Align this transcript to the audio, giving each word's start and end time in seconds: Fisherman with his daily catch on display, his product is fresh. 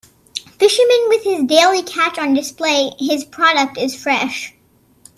Fisherman 0.57 1.05
with 1.09 1.23
his 1.25 1.43
daily 1.43 1.83
catch 1.83 2.17
on 2.17 2.33
display, 2.33 2.89
his 2.97 3.23
product 3.23 3.77
is 3.77 3.93
fresh. 3.95 4.55